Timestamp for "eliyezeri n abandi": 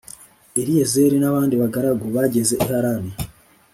0.61-1.53